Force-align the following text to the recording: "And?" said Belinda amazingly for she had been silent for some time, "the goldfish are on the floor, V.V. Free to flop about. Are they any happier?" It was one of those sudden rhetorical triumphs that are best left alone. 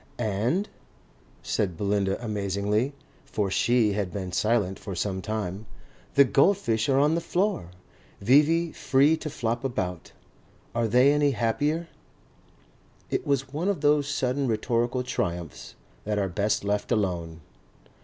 "And?" 0.17 0.67
said 1.43 1.77
Belinda 1.77 2.17
amazingly 2.25 2.93
for 3.23 3.51
she 3.51 3.93
had 3.93 4.11
been 4.11 4.31
silent 4.31 4.79
for 4.79 4.95
some 4.95 5.21
time, 5.21 5.67
"the 6.15 6.23
goldfish 6.23 6.89
are 6.89 6.97
on 6.97 7.13
the 7.13 7.21
floor, 7.21 7.69
V.V. 8.19 8.71
Free 8.71 9.15
to 9.17 9.29
flop 9.29 9.63
about. 9.63 10.11
Are 10.73 10.87
they 10.87 11.11
any 11.13 11.29
happier?" 11.29 11.87
It 13.11 13.27
was 13.27 13.53
one 13.53 13.69
of 13.69 13.81
those 13.81 14.07
sudden 14.07 14.47
rhetorical 14.47 15.03
triumphs 15.03 15.75
that 16.03 16.17
are 16.17 16.29
best 16.29 16.63
left 16.63 16.91
alone. 16.91 17.41